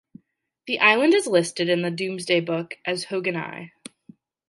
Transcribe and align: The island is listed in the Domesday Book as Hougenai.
The 0.65 0.79
island 0.79 1.13
is 1.13 1.27
listed 1.27 1.69
in 1.69 1.83
the 1.83 1.91
Domesday 1.91 2.39
Book 2.39 2.73
as 2.85 3.05
Hougenai. 3.05 3.69